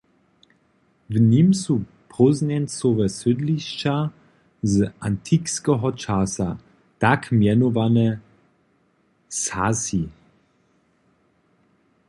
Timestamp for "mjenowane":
7.41-8.07